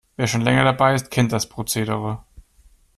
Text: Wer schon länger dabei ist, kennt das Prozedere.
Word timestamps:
Wer 0.15 0.25
schon 0.25 0.41
länger 0.41 0.63
dabei 0.63 0.95
ist, 0.95 1.11
kennt 1.11 1.31
das 1.31 1.47
Prozedere. 1.47 2.23